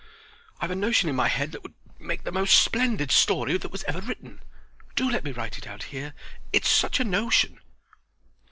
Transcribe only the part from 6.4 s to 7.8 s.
It's such a notion!"